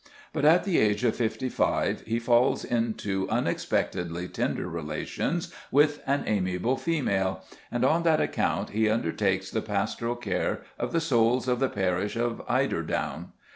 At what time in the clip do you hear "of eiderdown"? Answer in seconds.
12.15-13.33